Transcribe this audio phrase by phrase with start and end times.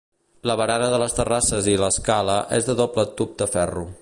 [0.51, 3.91] La barana de les terrasses i l'escala és de doble tub de ferro.